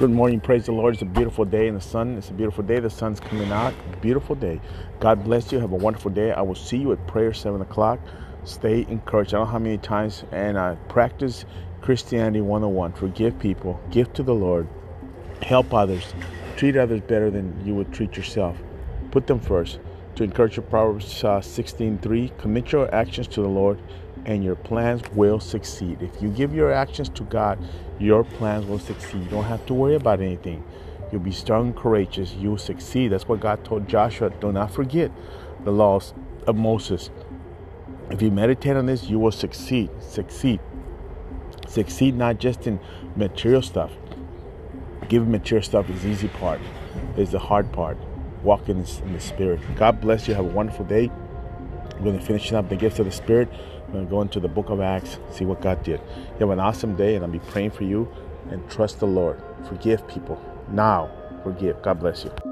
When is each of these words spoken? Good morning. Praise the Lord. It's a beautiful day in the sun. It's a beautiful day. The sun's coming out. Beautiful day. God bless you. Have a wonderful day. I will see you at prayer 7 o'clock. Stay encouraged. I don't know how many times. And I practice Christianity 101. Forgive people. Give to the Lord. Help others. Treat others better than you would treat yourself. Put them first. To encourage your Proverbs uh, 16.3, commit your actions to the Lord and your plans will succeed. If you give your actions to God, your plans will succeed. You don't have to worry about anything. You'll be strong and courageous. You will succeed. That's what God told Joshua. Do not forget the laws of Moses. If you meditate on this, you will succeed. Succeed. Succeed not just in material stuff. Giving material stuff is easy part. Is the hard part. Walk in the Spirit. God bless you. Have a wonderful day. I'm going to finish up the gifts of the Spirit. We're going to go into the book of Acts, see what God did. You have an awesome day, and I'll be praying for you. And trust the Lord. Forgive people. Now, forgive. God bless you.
Good 0.00 0.12
morning. 0.12 0.40
Praise 0.40 0.64
the 0.64 0.72
Lord. 0.72 0.94
It's 0.94 1.02
a 1.02 1.04
beautiful 1.04 1.44
day 1.44 1.68
in 1.68 1.74
the 1.74 1.80
sun. 1.82 2.16
It's 2.16 2.30
a 2.30 2.32
beautiful 2.32 2.64
day. 2.64 2.80
The 2.80 2.88
sun's 2.88 3.20
coming 3.20 3.52
out. 3.52 3.74
Beautiful 4.00 4.34
day. 4.34 4.58
God 4.98 5.22
bless 5.22 5.52
you. 5.52 5.58
Have 5.58 5.72
a 5.72 5.76
wonderful 5.76 6.10
day. 6.10 6.32
I 6.32 6.40
will 6.40 6.54
see 6.54 6.78
you 6.78 6.90
at 6.92 7.06
prayer 7.06 7.34
7 7.34 7.60
o'clock. 7.60 8.00
Stay 8.44 8.86
encouraged. 8.88 9.34
I 9.34 9.36
don't 9.36 9.46
know 9.46 9.52
how 9.52 9.58
many 9.58 9.76
times. 9.76 10.24
And 10.32 10.58
I 10.58 10.76
practice 10.88 11.44
Christianity 11.82 12.40
101. 12.40 12.94
Forgive 12.94 13.38
people. 13.38 13.78
Give 13.90 14.10
to 14.14 14.22
the 14.22 14.34
Lord. 14.34 14.68
Help 15.42 15.74
others. 15.74 16.14
Treat 16.56 16.78
others 16.78 17.02
better 17.02 17.30
than 17.30 17.62
you 17.66 17.74
would 17.74 17.92
treat 17.92 18.16
yourself. 18.16 18.56
Put 19.10 19.26
them 19.26 19.38
first. 19.38 19.80
To 20.14 20.24
encourage 20.24 20.56
your 20.56 20.64
Proverbs 20.64 21.22
uh, 21.24 21.40
16.3, 21.40 22.38
commit 22.38 22.72
your 22.72 22.92
actions 22.94 23.28
to 23.28 23.42
the 23.42 23.48
Lord 23.48 23.78
and 24.26 24.44
your 24.44 24.56
plans 24.56 25.02
will 25.12 25.40
succeed. 25.40 26.02
If 26.02 26.22
you 26.22 26.28
give 26.28 26.54
your 26.54 26.72
actions 26.72 27.08
to 27.10 27.22
God, 27.24 27.58
your 27.98 28.24
plans 28.24 28.66
will 28.66 28.78
succeed. 28.78 29.24
You 29.24 29.30
don't 29.30 29.44
have 29.44 29.64
to 29.66 29.74
worry 29.74 29.94
about 29.94 30.20
anything. 30.20 30.64
You'll 31.10 31.22
be 31.22 31.32
strong 31.32 31.68
and 31.68 31.76
courageous. 31.76 32.34
You 32.34 32.50
will 32.50 32.58
succeed. 32.58 33.08
That's 33.08 33.26
what 33.26 33.40
God 33.40 33.64
told 33.64 33.88
Joshua. 33.88 34.30
Do 34.30 34.52
not 34.52 34.70
forget 34.70 35.10
the 35.64 35.72
laws 35.72 36.14
of 36.46 36.56
Moses. 36.56 37.10
If 38.10 38.22
you 38.22 38.30
meditate 38.30 38.76
on 38.76 38.86
this, 38.86 39.08
you 39.08 39.18
will 39.18 39.32
succeed. 39.32 39.90
Succeed. 40.00 40.60
Succeed 41.68 42.14
not 42.16 42.38
just 42.38 42.66
in 42.66 42.80
material 43.16 43.62
stuff. 43.62 43.92
Giving 45.08 45.30
material 45.30 45.64
stuff 45.64 45.90
is 45.90 46.06
easy 46.06 46.28
part. 46.28 46.60
Is 47.16 47.32
the 47.32 47.38
hard 47.38 47.72
part. 47.72 47.98
Walk 48.42 48.68
in 48.68 48.82
the 48.82 49.20
Spirit. 49.20 49.60
God 49.76 50.00
bless 50.00 50.26
you. 50.26 50.34
Have 50.34 50.44
a 50.44 50.48
wonderful 50.48 50.84
day. 50.84 51.10
I'm 52.00 52.06
going 52.06 52.18
to 52.18 52.24
finish 52.24 52.50
up 52.54 52.70
the 52.70 52.76
gifts 52.76 52.98
of 52.98 53.04
the 53.04 53.12
Spirit. 53.12 53.50
We're 53.88 53.92
going 53.92 54.06
to 54.06 54.10
go 54.10 54.22
into 54.22 54.40
the 54.40 54.48
book 54.48 54.70
of 54.70 54.80
Acts, 54.80 55.18
see 55.30 55.44
what 55.44 55.60
God 55.60 55.82
did. 55.82 56.00
You 56.00 56.38
have 56.38 56.48
an 56.48 56.58
awesome 56.58 56.96
day, 56.96 57.14
and 57.14 57.22
I'll 57.22 57.30
be 57.30 57.40
praying 57.40 57.72
for 57.72 57.84
you. 57.84 58.10
And 58.50 58.68
trust 58.70 59.00
the 59.00 59.06
Lord. 59.06 59.42
Forgive 59.68 60.08
people. 60.08 60.42
Now, 60.70 61.10
forgive. 61.42 61.82
God 61.82 62.00
bless 62.00 62.24
you. 62.24 62.49